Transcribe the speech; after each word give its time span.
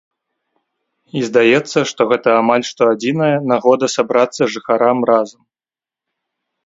І 1.19 1.21
здаецца, 1.27 1.79
што 1.91 2.01
гэта 2.13 2.29
амаль 2.41 2.63
што 2.71 2.81
адзіная 2.95 3.29
нагода 3.51 3.85
сабрацца 3.99 4.43
жыхарам 4.55 4.97
разам. 5.15 5.41